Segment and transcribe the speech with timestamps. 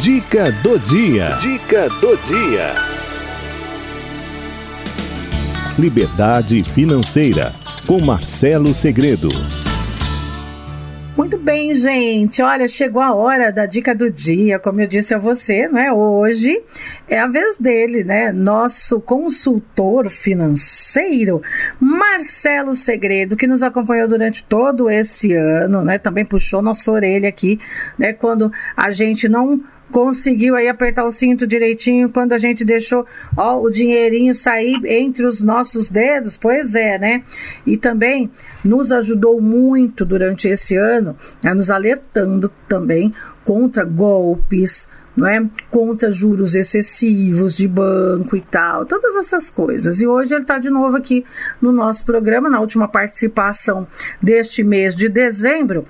[0.00, 1.38] Dica do dia.
[1.40, 2.72] Dica do dia.
[5.78, 7.52] Liberdade financeira
[7.86, 9.28] com Marcelo Segredo.
[11.16, 12.42] Muito bem, gente.
[12.42, 15.92] Olha, chegou a hora da dica do dia, como eu disse a você, né?
[15.92, 16.60] Hoje
[17.08, 18.32] é a vez dele, né?
[18.32, 21.40] Nosso consultor financeiro,
[21.78, 25.98] Marcelo Segredo, que nos acompanhou durante todo esse ano, né?
[25.98, 27.60] Também puxou nossa orelha aqui,
[27.96, 28.12] né?
[28.12, 29.62] Quando a gente não
[29.94, 35.24] conseguiu aí apertar o cinto direitinho quando a gente deixou ó, o dinheirinho sair entre
[35.24, 36.36] os nossos dedos?
[36.36, 37.22] Pois é, né?
[37.64, 38.28] E também
[38.64, 45.48] nos ajudou muito durante esse ano, né, nos alertando também contra golpes, não é?
[45.70, 50.00] Contra juros excessivos de banco e tal, todas essas coisas.
[50.00, 51.24] E hoje ele está de novo aqui
[51.60, 53.86] no nosso programa, na última participação
[54.20, 55.84] deste mês de dezembro,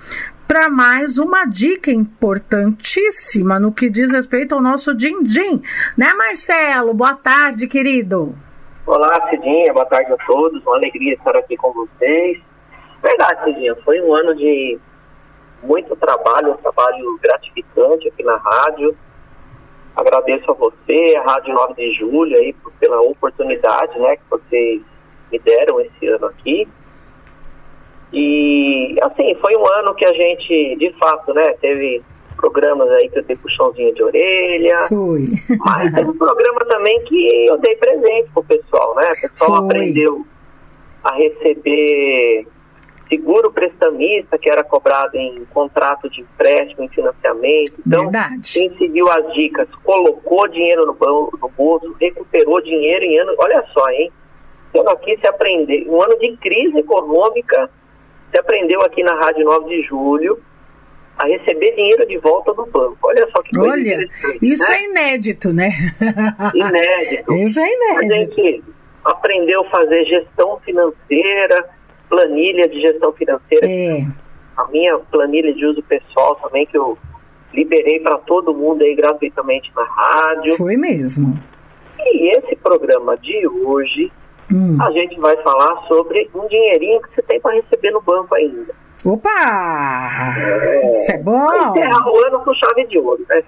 [0.47, 5.61] para mais uma dica importantíssima no que diz respeito ao nosso din-din.
[5.97, 6.93] Né, Marcelo?
[6.93, 8.35] Boa tarde, querido.
[8.85, 9.73] Olá, Cidinha.
[9.73, 10.63] Boa tarde a todos.
[10.63, 12.39] Uma alegria estar aqui com vocês.
[13.01, 13.75] Verdade, Cidinha.
[13.83, 14.79] Foi um ano de
[15.63, 18.95] muito trabalho, um trabalho gratificante aqui na rádio.
[19.95, 24.81] Agradeço a você, a Rádio 9 de Julho, aí, pela oportunidade né, que vocês
[25.31, 26.67] me deram esse ano aqui.
[28.15, 32.01] E, assim, foi um ano que a gente, de fato, né, teve
[32.37, 34.87] programas aí que eu dei puxãozinho de orelha.
[34.87, 35.25] Foi.
[35.59, 39.11] Mas teve um programa também que eu dei presente pro pessoal, né?
[39.11, 39.65] O pessoal Foi.
[39.65, 40.25] aprendeu
[41.03, 42.47] a receber
[43.09, 47.73] seguro prestamista, que era cobrado em contrato de empréstimo, em financiamento.
[47.85, 48.53] Então, Verdade.
[48.53, 50.97] quem seguiu as dicas, colocou dinheiro no,
[51.41, 53.33] no bolso, recuperou dinheiro em ano.
[53.37, 54.11] Olha só, hein?
[54.69, 57.69] Então aqui se aprendeu, um ano de crise econômica,
[58.35, 60.37] se aprendeu aqui na Rádio 9 de Julho
[61.17, 62.97] a receber dinheiro de volta do banco.
[63.03, 64.07] Olha só que coisa Olha,
[64.41, 64.75] isso né?
[64.77, 65.69] é inédito, né?
[66.53, 67.33] inédito.
[67.33, 68.35] Isso é A inédito.
[68.35, 68.63] gente
[69.05, 71.69] aprendeu a fazer gestão financeira,
[72.09, 73.65] planilha de gestão financeira.
[73.65, 74.01] É,
[74.57, 76.97] A minha planilha de uso pessoal também, que eu
[77.53, 80.57] liberei para todo mundo aí gratuitamente na rádio.
[80.57, 81.41] foi mesmo.
[81.97, 84.11] E esse programa de hoje,
[84.53, 84.77] Hum.
[84.79, 88.73] a gente vai falar sobre um dinheirinho que você tem para receber no banco ainda.
[89.03, 90.33] Opa!
[90.93, 91.69] Isso é bom?
[91.69, 93.43] encerrar o ano com chave de ouro, né?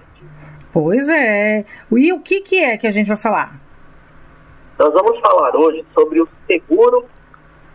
[0.72, 1.64] Pois é.
[1.92, 3.58] E o que, que é que a gente vai falar?
[4.78, 7.04] Nós vamos falar hoje sobre o seguro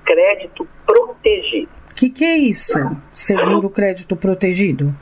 [0.06, 1.70] crédito protegido.
[1.92, 2.80] O que, que é isso?
[3.14, 4.94] Seguro crédito protegido?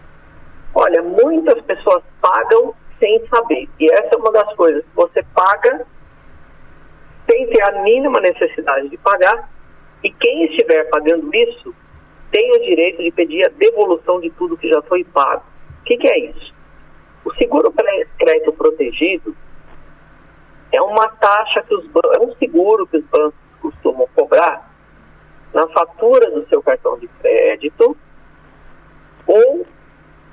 [0.74, 3.70] Olha, muitas pessoas pagam sem saber.
[3.80, 4.84] E essa é uma das coisas.
[4.96, 5.86] Você paga
[7.32, 9.50] sem ter a mínima necessidade de pagar.
[10.04, 11.74] E quem estiver pagando isso
[12.32, 15.44] tem o direito de pedir a devolução de tudo que já foi pago.
[15.82, 16.54] O que, que é isso?
[17.24, 19.36] O seguro crédito protegido
[20.72, 24.72] é uma taxa que os bancos, é um seguro que os bancos costumam cobrar
[25.54, 27.96] na fatura do seu cartão de crédito
[29.28, 29.66] ou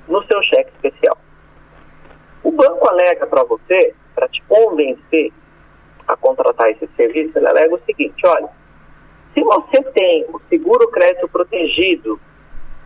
[0.07, 1.17] no seu cheque especial.
[2.41, 5.31] O banco alega para você, para te convencer
[6.09, 8.49] a contratar esse serviço, ele alega o seguinte: olha,
[9.33, 12.19] se você tem o seguro crédito protegido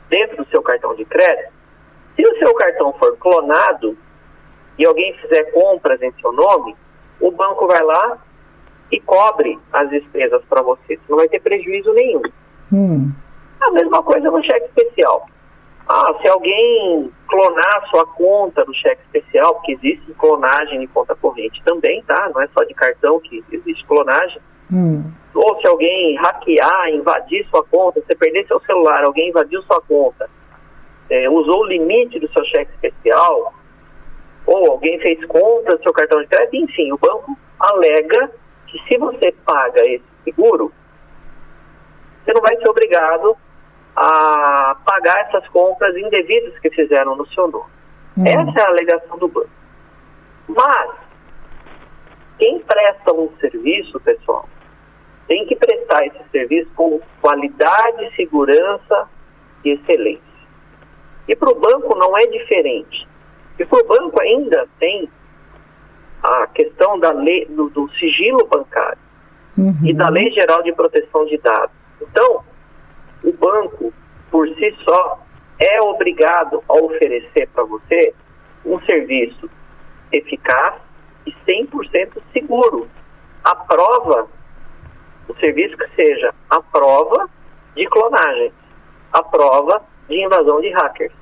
[0.09, 1.53] dentro do seu cartão de crédito,
[2.15, 3.97] se o seu cartão for clonado
[4.77, 6.75] e alguém fizer compras em seu nome,
[7.19, 8.17] o banco vai lá
[8.91, 10.97] e cobre as despesas para você.
[10.97, 12.21] Você não vai ter prejuízo nenhum.
[12.71, 13.11] Hum.
[13.61, 15.25] A mesma coisa no cheque especial.
[15.87, 21.61] Ah, se alguém clonar sua conta no cheque especial, porque existe clonagem de conta corrente
[21.63, 22.31] também, tá?
[22.33, 24.41] Não é só de cartão que existe clonagem.
[24.71, 25.11] Hum.
[25.33, 30.29] Ou se alguém hackear, invadir sua conta, você perder seu celular, alguém invadiu sua conta,
[31.09, 33.53] é, usou o limite do seu cheque especial,
[34.45, 38.31] ou alguém fez compra do seu cartão de crédito, enfim, o banco alega
[38.67, 40.71] que se você paga esse seguro,
[42.23, 43.35] você não vai ser obrigado
[43.95, 47.71] a pagar essas compras indevidas que fizeram no seu nome.
[48.17, 48.25] Hum.
[48.25, 49.49] Essa é a alegação do banco.
[50.47, 50.91] Mas,
[52.37, 54.47] quem presta um serviço, pessoal,
[55.27, 59.07] tem que prestar esse serviço com qualidade, segurança
[59.63, 60.21] e excelência.
[61.27, 63.07] E para o banco não é diferente.
[63.57, 65.09] E para o banco ainda tem
[66.21, 69.03] a questão da lei, do, do sigilo bancário
[69.57, 69.75] Uhum.
[69.83, 71.75] e da Lei Geral de Proteção de Dados.
[72.01, 72.43] Então,
[73.23, 73.93] o banco,
[74.29, 75.19] por si só,
[75.59, 78.13] é obrigado a oferecer para você
[78.65, 79.49] um serviço
[80.11, 80.75] eficaz
[81.25, 82.87] e 100% seguro.
[83.43, 84.27] A prova,
[85.27, 87.29] o serviço que seja a prova
[87.75, 88.51] de clonagem,
[89.11, 91.13] a prova de invasão de hackers.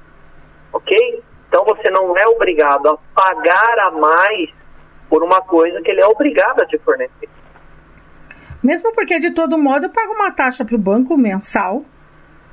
[0.74, 1.24] Ok?
[1.48, 4.50] Então, você não é obrigado a pagar a mais
[5.10, 7.30] por uma coisa que ele é obrigado a te fornecer.
[8.64, 11.84] Mesmo porque, de todo modo, eu pago uma taxa para o banco mensal.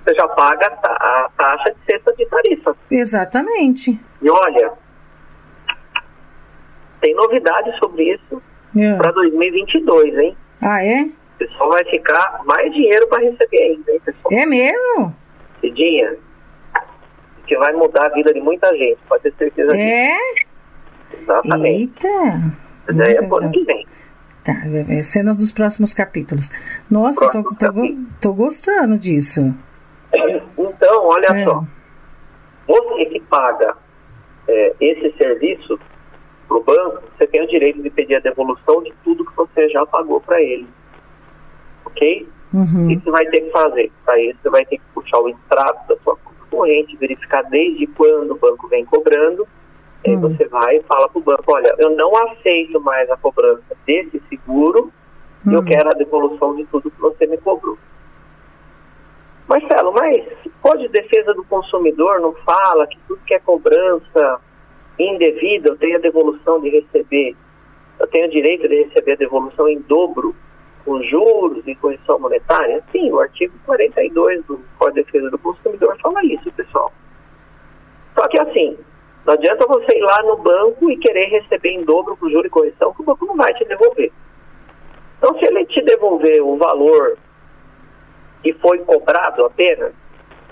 [0.05, 2.77] Você já paga a taxa de cesta de tarifa.
[2.91, 4.01] Exatamente.
[4.23, 4.73] E olha,
[7.01, 8.43] tem novidades sobre isso
[8.77, 8.97] é.
[8.97, 10.37] para 2022, hein?
[10.63, 11.03] Ah, é?
[11.03, 14.33] O pessoal vai ficar mais dinheiro para receber ainda, hein, pessoal?
[14.33, 15.15] É mesmo?
[15.61, 16.17] Cidinha,
[17.47, 19.83] que vai mudar a vida de muita gente, pode ter certeza disso.
[19.83, 20.17] É?
[21.21, 22.07] Exatamente.
[22.07, 22.59] Eita!
[22.87, 23.87] Mas aí é ano que vem.
[24.49, 26.50] Tá, cenas dos próximos capítulos.
[26.91, 27.71] Nossa, tô, tô,
[28.19, 29.55] tô, gostando disso.
[30.56, 31.45] Então, olha é.
[31.45, 31.62] só.
[32.67, 33.77] Você que paga
[34.49, 35.79] é, esse serviço
[36.49, 39.69] para o banco, você tem o direito de pedir a devolução de tudo que você
[39.69, 40.67] já pagou para ele.
[41.85, 42.27] Ok?
[42.55, 42.87] Uhum.
[42.87, 43.93] O que você vai ter que fazer?
[44.03, 47.87] Para isso, você vai ter que puxar o extrato da sua conta corrente, verificar desde
[47.89, 49.47] quando o banco vem cobrando
[50.06, 50.21] Aí hum.
[50.21, 54.23] você vai e fala para o banco, olha, eu não aceito mais a cobrança desse
[54.29, 54.93] seguro,
[55.47, 55.53] hum.
[55.53, 57.77] eu quero a devolução de tudo que você me cobrou.
[59.49, 60.25] Marcelo, mas
[60.61, 64.41] pode defesa do consumidor não fala que tudo que é cobrança
[64.99, 67.35] indevida, eu tenho a devolução de receber,
[67.99, 70.35] eu tenho o direito de receber a devolução em dobro,
[70.85, 72.83] com juros e correção monetária?
[72.91, 76.91] Sim, o artigo 42 do Código de Defesa do Consumidor fala isso, pessoal.
[78.15, 78.77] Só que assim,
[79.25, 82.50] não adianta você ir lá no banco e querer receber em dobro com juro e
[82.50, 84.12] correção, que o banco não vai te devolver.
[85.19, 87.19] Então, se ele te devolver o valor
[88.43, 89.93] que foi cobrado apenas,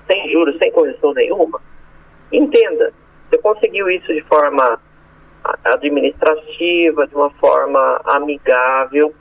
[0.07, 1.61] sem juros, sem correção nenhuma,
[2.33, 2.93] entenda,
[3.29, 4.79] você conseguiu isso de forma
[5.65, 9.15] administrativa, de uma forma amigável,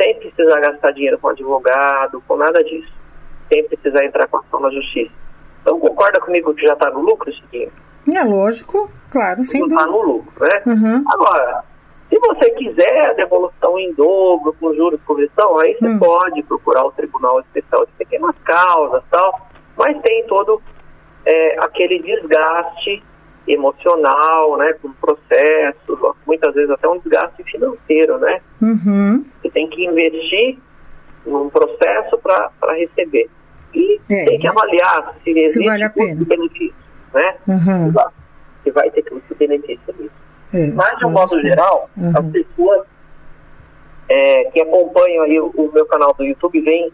[0.00, 2.92] sem precisar gastar dinheiro com advogado, com nada disso,
[3.52, 5.12] sem precisar entrar com ação na justiça.
[5.60, 7.72] Então, concorda comigo que já está no lucro, Chiquinho?
[8.16, 9.82] É lógico, claro, sem dúvida.
[9.82, 10.62] Está no lucro, né?
[10.66, 11.04] Uhum.
[11.06, 11.64] Agora,
[12.08, 15.98] se você quiser a devolução em dobro, com juros, correção, aí você hum.
[15.98, 20.60] pode procurar o Tribunal Especial de Pequenas Causas tal, mas tem todo
[21.26, 23.02] é, aquele desgaste
[23.46, 28.40] emocional, né, com processo, muitas vezes até um desgaste financeiro, né?
[28.60, 29.24] Uhum.
[29.42, 30.58] Você tem que investir
[31.26, 33.28] num processo para receber.
[33.74, 36.24] E é, tem que avaliar se existe se vale a pena.
[36.24, 36.67] benefício
[37.18, 37.34] né?
[37.48, 37.92] Uhum.
[38.62, 40.10] Que vai ter custo-benefício nisso.
[40.52, 42.12] É, Mas, de um modo geral, uhum.
[42.16, 42.86] as pessoas
[44.08, 46.90] é, que acompanham aí o, o, meu canal do YouTube vêm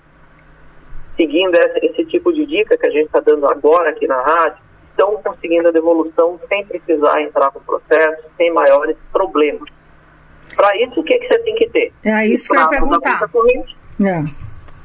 [1.16, 4.58] seguindo esse, esse tipo de dica que a gente está dando agora aqui na rádio,
[4.90, 9.68] estão conseguindo a devolução sem precisar entrar com processo, sem maiores problemas.
[10.56, 11.92] Para isso, o que, que você tem que ter?
[12.04, 13.30] É isso que eu ia perguntar.
[14.00, 14.24] É.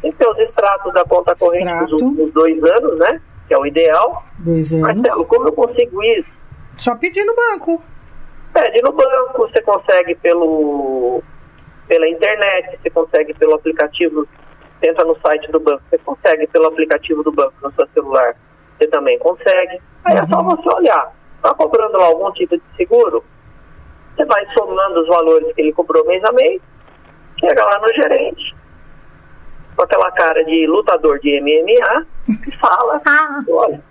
[0.01, 1.85] Que ter os extratos da conta corrente Extrato.
[1.85, 3.21] dos últimos dois anos, né?
[3.49, 4.23] Que é o ideal.
[4.37, 4.95] Dois anos.
[4.95, 6.31] Marcelo, como eu consigo isso?
[6.77, 7.83] Só pedir no banco.
[8.53, 11.21] Pede no banco, você consegue pelo
[11.87, 14.27] pela internet, você consegue pelo aplicativo,
[14.83, 18.35] entra no site do banco, você consegue pelo aplicativo do banco no seu celular,
[18.77, 19.81] você também consegue.
[20.05, 20.23] Aí uhum.
[20.23, 20.55] é só uhum.
[20.55, 21.11] você olhar.
[21.37, 23.23] Está cobrando lá algum tipo de seguro?
[24.15, 26.61] Você vai somando os valores que ele cobrou mês a mês,
[27.39, 28.55] chega lá no gerente,
[29.79, 33.41] com aquela cara de lutador de MMA e fala, ah.
[33.47, 33.81] olha,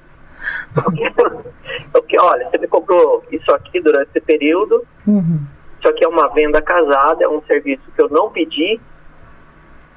[1.93, 5.41] porque, olha, você me comprou isso aqui durante esse período, uhum.
[5.79, 8.79] isso aqui é uma venda casada, é um serviço que eu não pedi,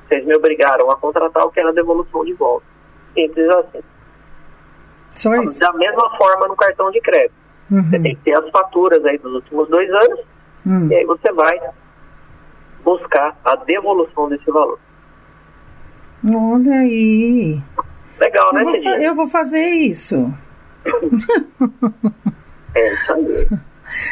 [0.07, 2.65] vocês me obrigaram a contratar, o que era devolução de volta.
[3.13, 3.81] Simples assim.
[5.09, 5.59] Só isso.
[5.59, 7.33] Da mesma forma no cartão de crédito.
[7.69, 7.83] Uhum.
[7.83, 10.19] Você tem que ter as faturas aí dos últimos dois anos,
[10.65, 10.87] uhum.
[10.89, 11.59] e aí você vai
[12.81, 14.79] buscar a devolução desse valor.
[16.23, 17.61] Olha aí.
[18.19, 20.33] Legal, né, eu vou, eu vou fazer isso.
[22.75, 23.59] é isso aí.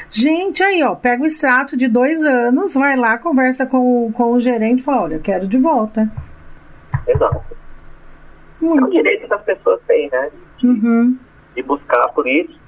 [0.10, 4.40] Gente, aí, ó, pega o extrato de dois anos, vai lá, conversa com, com o
[4.40, 6.10] gerente e fala, olha, eu quero de volta.
[7.08, 7.44] Exato.
[8.62, 8.84] Muito.
[8.84, 10.32] É um direito que as pessoas têm, né?
[10.58, 11.18] De, uhum.
[11.56, 12.60] de buscar por isso.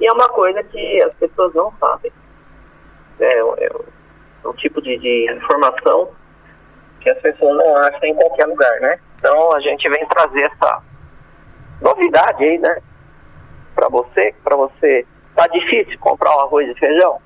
[0.00, 2.12] E é uma coisa que as pessoas não sabem.
[3.20, 3.70] É, é,
[4.44, 6.10] um tipo de, de informação
[7.06, 8.98] que as pessoas não acham em qualquer lugar, né?
[9.14, 10.82] Então a gente vem trazer essa
[11.80, 12.78] novidade aí, né?
[13.76, 15.06] Para você, para você.
[15.36, 17.20] Tá difícil comprar um arroz e feijão?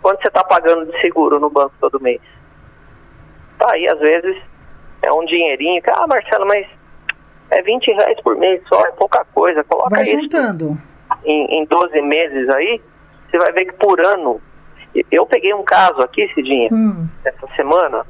[0.00, 2.20] Quanto você tá pagando de seguro no banco todo mês?
[3.58, 4.42] Tá aí, às vezes,
[5.02, 6.66] é um dinheirinho que, ah, Marcelo, mas
[7.50, 9.62] é 20 reais por mês só, é pouca coisa.
[9.64, 10.78] Coloca vai isso juntando.
[11.24, 12.80] Em, em 12 meses aí,
[13.28, 14.40] você vai ver que por ano.
[15.10, 17.06] Eu peguei um caso aqui, Cidinha, hum.
[17.22, 18.06] essa semana,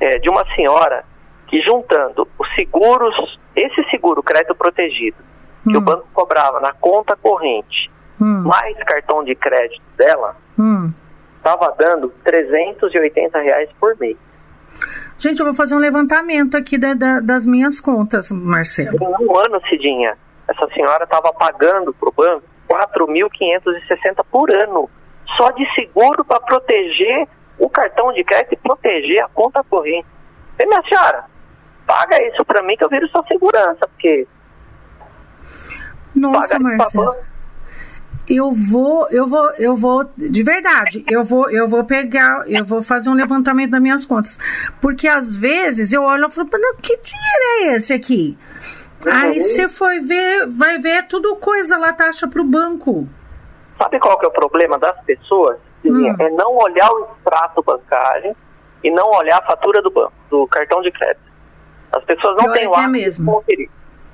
[0.00, 1.04] é, de uma senhora
[1.46, 3.14] que juntando os seguros,
[3.56, 5.16] esse seguro crédito protegido,
[5.64, 5.78] que hum.
[5.78, 7.90] o banco cobrava na conta corrente
[8.20, 8.42] hum.
[8.44, 10.36] mais cartão de crédito dela,
[11.38, 11.74] estava hum.
[11.78, 14.16] dando 380 reais por mês.
[15.16, 18.96] Gente, eu vou fazer um levantamento aqui da, da, das minhas contas, Marcelo.
[19.00, 24.88] Em um ano, Cidinha, essa senhora estava pagando para o banco 4.560 por ano,
[25.36, 27.26] só de seguro para proteger
[27.58, 30.06] o cartão de crédito e proteger a conta corrente.
[30.58, 31.24] E minha senhora,
[31.86, 34.26] paga isso para mim que eu viro sua segurança, porque.
[36.14, 37.14] Nossa, Marcelo.
[38.30, 42.82] Eu vou, eu vou, eu vou, de verdade, eu vou, eu vou pegar, eu vou
[42.82, 44.38] fazer um levantamento das minhas contas.
[44.82, 48.36] Porque às vezes eu olho e falo, não, que dinheiro é esse aqui?
[49.10, 53.08] Aí você foi ver, vai ver tudo coisa lá, taxa para o banco.
[53.78, 55.56] Sabe qual que é o problema das pessoas?
[55.84, 56.14] Hum.
[56.18, 58.36] É não olhar o extrato bancário
[58.82, 61.28] e não olhar a fatura do banco, do cartão de crédito.
[61.92, 63.44] As pessoas não têm lá é mesmo.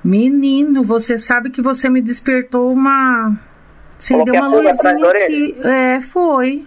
[0.03, 3.35] Menino, você sabe que você me despertou uma.
[3.97, 5.57] Sim, deu uma luzinha aqui.
[5.63, 6.65] É, foi.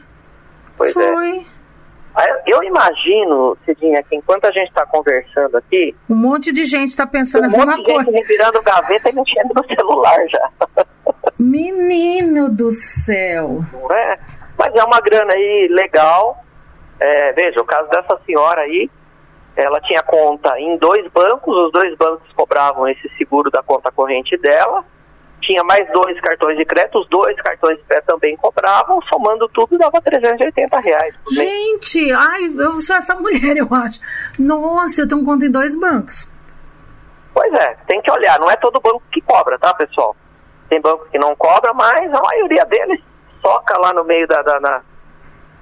[0.77, 0.93] Pois é.
[0.93, 1.47] foi.
[2.19, 2.43] É.
[2.47, 5.95] Eu imagino, Cidinha, que enquanto a gente está conversando aqui.
[6.11, 7.91] Um monte de gente está pensando um a mesma coisa.
[7.91, 10.51] Um monte de gente virando gaveta e mexendo no celular já.
[11.39, 13.61] Menino do céu.
[13.73, 14.19] Não é?
[14.59, 16.45] Mas é uma grana aí legal.
[16.99, 18.91] É, veja, o caso dessa senhora aí,
[19.55, 24.37] ela tinha conta em dois bancos, os dois bancos cobravam esse seguro da conta corrente
[24.37, 24.85] dela.
[25.41, 29.79] Tinha mais dois cartões de crédito, os dois cartões de crédito também cobravam, somando tudo
[29.79, 31.15] dava 380 reais.
[31.31, 34.01] Gente, ai, eu sou essa mulher, eu acho.
[34.41, 36.31] Nossa, eu tenho conta em dois bancos.
[37.33, 40.17] Pois é, tem que olhar, não é todo banco que cobra, tá, pessoal?
[40.69, 43.01] Tem banco que não cobra, mas a maioria deles
[43.79, 44.81] lá no meio da, da, na,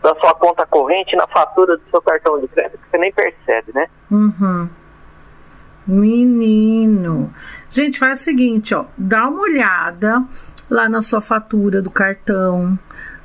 [0.02, 3.72] da sua conta corrente, na fatura do seu cartão de crédito, que você nem percebe,
[3.74, 3.86] né?
[4.10, 4.68] Uhum.
[5.86, 7.32] Menino.
[7.70, 8.86] Gente, faz o seguinte, ó.
[8.98, 10.24] Dá uma olhada
[10.68, 12.78] lá na sua fatura do cartão.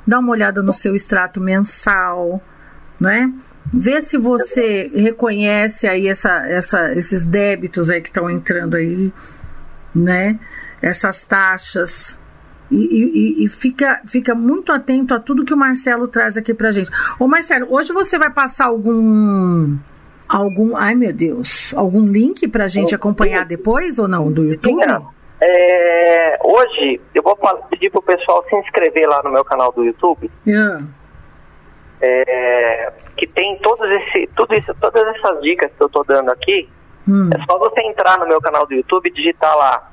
[0.06, 2.40] Dá uma olhada no seu extrato mensal,
[3.00, 3.32] né?
[3.72, 9.12] Vê se você reconhece aí essa, essa, esses débitos aí que estão entrando aí,
[9.94, 10.38] né?
[10.80, 12.20] Essas taxas.
[12.72, 16.70] E, e, e, fica, fica muito atento a tudo que o Marcelo traz aqui pra
[16.70, 16.90] gente.
[17.18, 19.76] Ô Marcelo, hoje você vai passar algum
[20.26, 24.80] algum, ai meu Deus, algum link pra gente acompanhar depois ou não do YouTube?
[25.38, 27.36] É, hoje eu vou
[27.68, 30.30] pedir pro pessoal se inscrever lá no meu canal do YouTube.
[30.46, 30.82] Yeah.
[32.00, 36.70] É, que tem todos esse, tudo isso, todas essas dicas que eu tô dando aqui.
[37.06, 37.28] Hum.
[37.34, 39.91] É só você entrar no meu canal do YouTube e digitar lá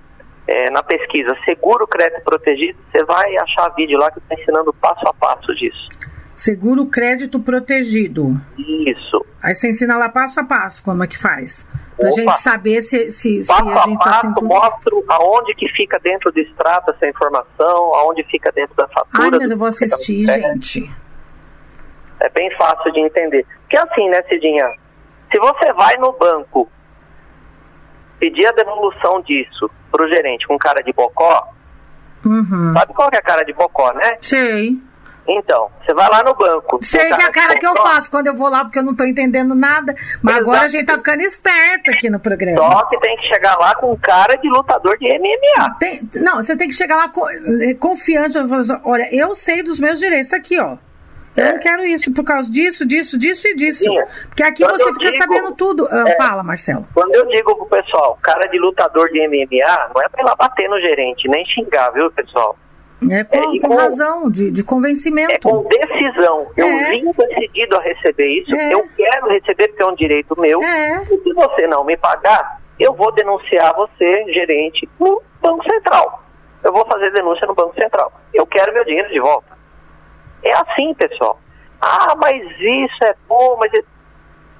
[0.49, 5.07] é, na pesquisa Seguro Crédito Protegido, você vai achar vídeo lá que está ensinando passo
[5.07, 5.89] a passo disso.
[6.35, 8.29] Seguro Crédito Protegido.
[8.57, 9.23] Isso.
[9.43, 11.67] Aí você ensina lá passo a passo como é que faz.
[11.95, 12.15] Pra Opa.
[12.15, 14.41] gente saber se, se, passo se a gente está sendo.
[14.43, 19.23] mostro aonde que fica dentro do extrato essa informação, aonde fica dentro da fatura.
[19.25, 20.89] Ai, mas eu vou assistir, gente.
[22.21, 23.45] É bem fácil de entender.
[23.61, 24.67] Porque assim, né, Cidinha?
[25.31, 26.67] Se você vai no banco
[28.19, 31.47] pedir a devolução disso pro gerente com cara de bocó,
[32.25, 32.73] uhum.
[32.73, 34.17] sabe qual é a cara de bocó, né?
[34.21, 34.77] Sei.
[35.31, 36.79] Então, você vai lá no banco.
[36.81, 38.95] Sei que é a cara que eu faço quando eu vou lá, porque eu não
[38.95, 39.93] tô entendendo nada.
[40.23, 40.49] Mas Exato.
[40.49, 42.57] agora a gente tá ficando esperto aqui no programa.
[42.57, 45.75] Só que tem que chegar lá com cara de lutador de MMA.
[45.79, 47.11] Tem, não, você tem que chegar lá
[47.61, 48.37] eh, confiante.
[48.83, 50.77] Olha, eu sei dos meus direitos aqui, ó.
[51.39, 51.51] Eu é.
[51.53, 53.83] não quero isso por causa disso, disso, disso e disso.
[53.85, 53.97] Sim.
[54.27, 55.87] Porque aqui quando você fica digo, sabendo tudo.
[55.89, 56.87] Ah, é, Fala, Marcelo.
[56.93, 60.35] Quando eu digo pro pessoal, cara de lutador de MMA, não é pra ir lá
[60.35, 62.57] bater no gerente, nem xingar, viu, pessoal?
[63.09, 65.31] É com, é, com, com razão, de, de convencimento.
[65.31, 66.47] É com decisão.
[66.57, 66.89] Eu é.
[66.89, 68.73] vim decidido a receber isso, é.
[68.73, 70.61] eu quero receber porque é um direito meu.
[70.61, 71.03] É.
[71.09, 76.23] E se você não me pagar, eu vou denunciar você, gerente, no Banco Central.
[76.63, 78.11] Eu vou fazer denúncia no Banco Central.
[78.33, 79.58] Eu quero meu dinheiro de volta.
[80.43, 81.39] É assim, pessoal.
[81.81, 83.71] Ah, mas isso é bom, mas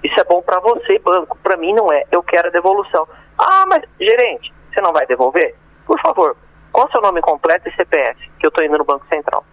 [0.04, 1.38] isso é bom para você, banco.
[1.44, 2.06] Para mim não é.
[2.12, 3.08] Eu quero a devolução.
[3.38, 5.56] Ah, mas gerente, você não vai devolver?
[5.86, 6.36] Por favor,
[6.72, 8.30] qual é o seu nome completo e CPF?
[8.40, 9.44] Que eu estou indo no Banco Central.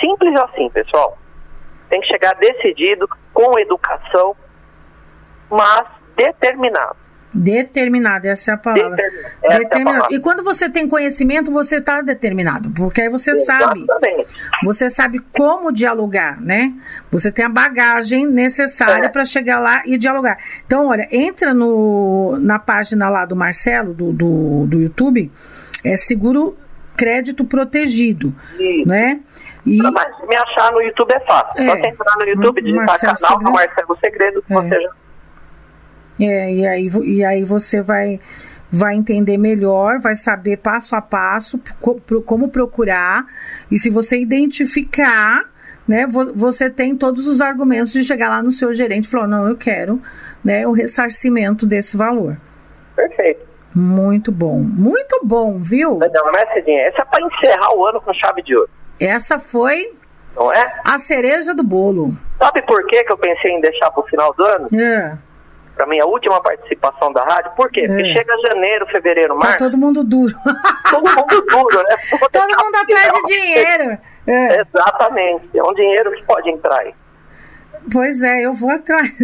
[0.00, 1.18] Simples assim, pessoal.
[1.88, 4.34] Tem que chegar decidido, com educação,
[5.50, 6.96] mas determinado.
[7.34, 8.96] Determinado, essa é a palavra.
[8.96, 9.34] Determinado.
[9.42, 9.74] determinado.
[9.74, 10.16] É a palavra.
[10.16, 13.86] E quando você tem conhecimento, você está determinado, porque aí você Exatamente.
[13.86, 14.26] sabe.
[14.64, 16.72] Você sabe como dialogar, né?
[17.10, 19.08] Você tem a bagagem necessária é.
[19.08, 20.38] para chegar lá e dialogar.
[20.64, 25.30] Então, olha, entra no, na página lá do Marcelo, do, do, do YouTube,
[25.84, 26.56] é seguro
[26.96, 28.88] crédito protegido, Isso.
[28.88, 29.20] né?
[29.66, 29.78] E...
[29.82, 31.62] Mas me achar no YouTube é fácil.
[31.62, 31.66] É.
[31.66, 33.44] Só entrar no YouTube, digitar Marcelo canal Segredo.
[33.44, 34.54] do Marcelo Segredo, é.
[34.54, 34.90] você já
[36.20, 38.20] é, e aí, e aí você vai
[38.70, 41.60] vai entender melhor, vai saber passo a passo
[42.26, 43.24] como procurar.
[43.70, 45.44] E se você identificar,
[45.86, 49.48] né, você tem todos os argumentos de chegar lá no seu gerente e falar: não,
[49.48, 50.02] eu quero
[50.44, 52.36] né, o ressarcimento desse valor.
[52.96, 53.44] Perfeito.
[53.74, 55.98] Muito bom, muito bom, viu?
[55.98, 56.82] Não, não é, Cidinha?
[56.82, 58.70] Essa é para encerrar o ano com chave de ouro.
[59.00, 59.92] Essa foi
[60.36, 60.80] não é?
[60.84, 62.16] a cereja do bolo.
[62.38, 64.68] Sabe por que, que eu pensei em deixar para o final do ano?
[64.78, 65.18] É.
[65.74, 67.50] Para minha última participação da rádio.
[67.56, 67.80] Por quê?
[67.80, 67.88] É.
[67.88, 69.52] Porque chega janeiro, fevereiro, março.
[69.52, 70.34] Tá todo mundo duro.
[70.90, 71.96] todo mundo duro, né?
[72.30, 73.98] todo mundo atrás de dinheiro.
[74.26, 74.60] É.
[74.60, 75.58] Exatamente.
[75.58, 76.94] É um dinheiro que pode entrar aí.
[77.92, 79.10] Pois é, eu vou atrás.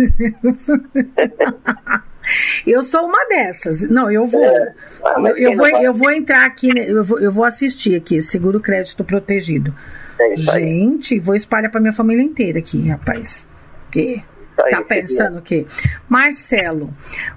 [2.66, 3.80] Eu sou uma dessas.
[3.90, 4.44] Não, eu vou.
[4.44, 4.74] É,
[5.16, 9.02] eu, eu, vou eu vou entrar aqui, eu vou, eu vou assistir aqui, seguro crédito
[9.02, 9.74] protegido.
[10.20, 13.48] É Gente, vou espalhar para minha família inteira aqui, rapaz.
[13.90, 14.22] Que
[14.68, 15.66] tá pensando o quê?
[16.08, 16.92] Marcelo,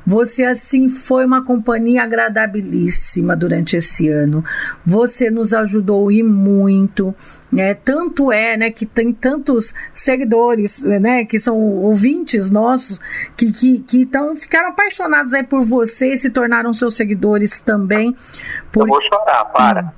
[0.06, 4.44] você assim foi uma companhia agradabilíssima durante esse ano.
[4.86, 7.16] Você nos ajudou e muito,
[7.52, 7.74] né?
[7.74, 13.00] Tanto é, né, que tem tantos seguidores, né, que são ouvintes nossos
[13.38, 18.16] que que, que então ficaram apaixonados aí por você e se tornaram seus seguidores também.
[18.72, 18.88] Por...
[18.88, 19.94] Eu vou chorar, para.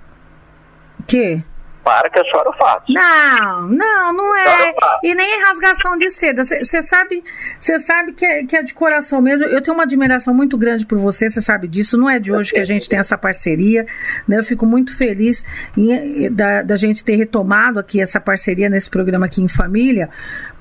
[1.00, 1.44] O quê?
[1.86, 2.96] Para que eu choro fácil.
[2.96, 4.74] Não, não, não é.
[5.04, 6.44] E nem é rasgação de seda.
[6.44, 7.24] Você sabe,
[7.60, 9.44] você sabe que é, que é de coração mesmo.
[9.44, 11.96] Eu tenho uma admiração muito grande por você, você sabe disso.
[11.96, 13.86] Não é de hoje que a gente tem essa parceria.
[14.27, 14.39] Né?
[14.39, 15.46] Eu fico muito feliz
[15.77, 20.10] em, da, da gente ter retomado aqui essa parceria nesse programa aqui em família,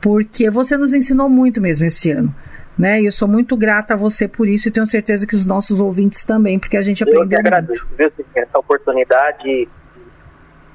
[0.03, 2.35] porque você nos ensinou muito mesmo esse ano.
[2.79, 3.01] Né?
[3.01, 5.81] E eu sou muito grata a você por isso e tenho certeza que os nossos
[5.81, 7.97] ouvintes também, porque a gente aprendeu eu agradeço, muito.
[7.97, 9.69] Viu, essa oportunidade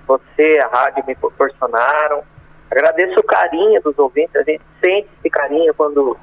[0.09, 2.23] você, a rádio me proporcionaram.
[2.71, 6.17] Agradeço o carinho dos ouvintes, a gente sente esse carinho quando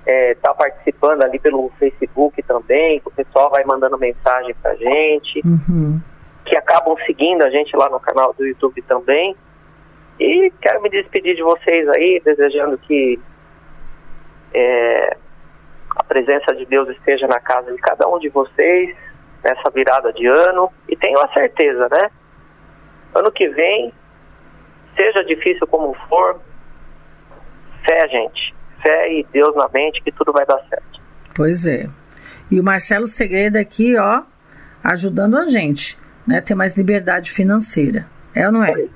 [0.00, 4.74] está é, tá participando ali pelo Facebook também, que o pessoal vai mandando mensagem pra
[4.74, 6.00] gente, uhum.
[6.44, 9.36] que acabam seguindo a gente lá no canal do YouTube também.
[10.18, 13.18] E quero me despedir de vocês aí, desejando que
[14.52, 15.16] é,
[15.96, 18.96] a presença de Deus esteja na casa de cada um de vocês
[19.42, 20.70] nessa virada de ano.
[20.88, 22.10] E tenho a certeza, né?
[23.14, 23.92] Ano que vem,
[24.96, 26.40] seja difícil como for,
[27.84, 28.54] fé, gente.
[28.82, 31.00] Fé e Deus na mente que tudo vai dar certo.
[31.34, 31.86] Pois é.
[32.50, 34.22] E o Marcelo Segredo aqui, ó,
[34.82, 36.40] ajudando a gente, né?
[36.40, 38.06] Ter mais liberdade financeira.
[38.34, 38.72] É ou não é?
[38.72, 38.88] é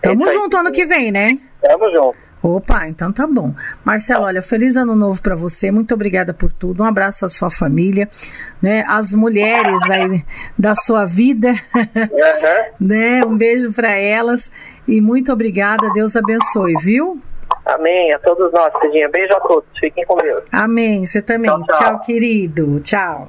[0.00, 1.38] Tamo é junto ano que vem, né?
[1.60, 2.27] Tamo junto.
[2.42, 3.52] Opa, então tá bom.
[3.84, 5.70] Marcelo, olha, feliz ano novo para você.
[5.70, 6.82] Muito obrigada por tudo.
[6.82, 8.08] Um abraço à sua família,
[8.62, 8.84] né?
[8.86, 10.24] As mulheres aí
[10.56, 12.86] da sua vida, uhum.
[12.86, 13.24] né?
[13.24, 14.52] Um beijo para elas
[14.86, 15.90] e muito obrigada.
[15.92, 17.20] Deus abençoe, viu?
[17.64, 18.14] Amém.
[18.14, 19.08] A todos nós, Cidinha.
[19.08, 19.68] Beijo a todos.
[19.78, 20.42] Fiquem com Deus.
[20.52, 21.06] Amém.
[21.06, 21.50] Você também.
[21.50, 21.76] tchau, tchau.
[21.76, 22.80] tchau querido.
[22.80, 23.28] Tchau.